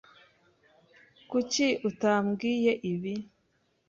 [1.29, 3.13] Kuki utambwiye ibi?